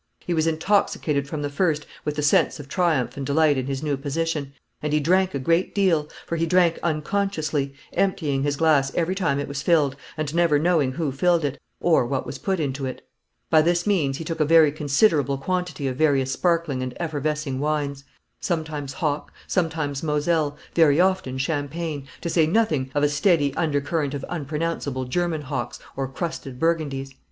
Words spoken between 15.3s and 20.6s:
quantity of various sparkling and effervescing wines; sometimes hock, sometimes Moselle,